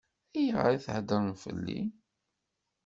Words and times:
Ayɣer 0.37 0.69
i 0.75 0.79
theddṛem 0.85 1.31
fell-i? 1.43 1.81